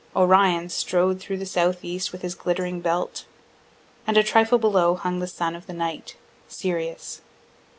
Orion 0.15 0.69
strode 0.69 1.19
through 1.19 1.37
the 1.37 1.45
southeast, 1.45 2.11
with 2.11 2.23
his 2.23 2.33
glittering 2.33 2.81
belt 2.81 3.25
and 4.07 4.17
a 4.17 4.23
trifle 4.23 4.57
below 4.57 4.95
hung 4.95 5.19
the 5.19 5.27
sun 5.27 5.55
of 5.55 5.67
the 5.67 5.73
night, 5.75 6.15
Sirius. 6.47 7.21